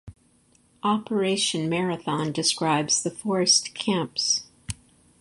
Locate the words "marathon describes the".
1.69-3.11